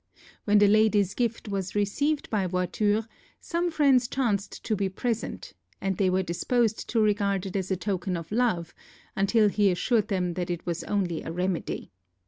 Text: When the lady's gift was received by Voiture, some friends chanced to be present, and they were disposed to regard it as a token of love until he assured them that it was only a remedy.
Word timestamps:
When 0.45 0.57
the 0.57 0.67
lady's 0.67 1.13
gift 1.13 1.47
was 1.47 1.75
received 1.75 2.27
by 2.31 2.47
Voiture, 2.47 3.05
some 3.39 3.69
friends 3.69 4.07
chanced 4.07 4.63
to 4.65 4.75
be 4.75 4.89
present, 4.89 5.53
and 5.79 5.97
they 5.97 6.09
were 6.09 6.23
disposed 6.23 6.89
to 6.89 6.99
regard 6.99 7.45
it 7.45 7.55
as 7.55 7.69
a 7.69 7.77
token 7.77 8.17
of 8.17 8.31
love 8.31 8.73
until 9.15 9.47
he 9.47 9.69
assured 9.69 10.07
them 10.07 10.33
that 10.33 10.49
it 10.49 10.65
was 10.65 10.83
only 10.85 11.21
a 11.21 11.31
remedy. 11.31 11.91